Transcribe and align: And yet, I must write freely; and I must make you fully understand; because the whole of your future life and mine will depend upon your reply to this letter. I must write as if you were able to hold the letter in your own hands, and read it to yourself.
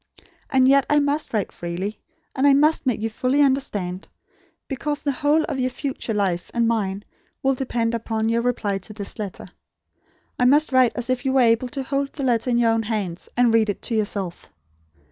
And 0.49 0.67
yet, 0.67 0.87
I 0.89 0.97
must 0.97 1.31
write 1.31 1.51
freely; 1.51 1.99
and 2.35 2.47
I 2.47 2.53
must 2.53 2.87
make 2.87 3.01
you 3.03 3.07
fully 3.11 3.39
understand; 3.43 4.07
because 4.67 5.03
the 5.03 5.11
whole 5.11 5.43
of 5.43 5.59
your 5.59 5.69
future 5.69 6.15
life 6.15 6.49
and 6.55 6.67
mine 6.67 7.05
will 7.43 7.53
depend 7.53 7.93
upon 7.93 8.27
your 8.27 8.41
reply 8.41 8.79
to 8.79 8.93
this 8.93 9.19
letter. 9.19 9.49
I 10.39 10.45
must 10.45 10.71
write 10.73 10.93
as 10.95 11.11
if 11.11 11.23
you 11.23 11.33
were 11.33 11.41
able 11.41 11.67
to 11.69 11.83
hold 11.83 12.13
the 12.13 12.23
letter 12.23 12.49
in 12.49 12.57
your 12.57 12.71
own 12.71 12.81
hands, 12.81 13.29
and 13.37 13.53
read 13.53 13.69
it 13.69 13.83
to 13.83 13.95
yourself. 13.95 14.49